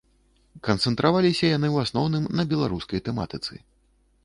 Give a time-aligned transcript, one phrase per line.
[0.67, 3.53] Канцэнтраваліся яны ў асноўным на беларускай тэматыцы.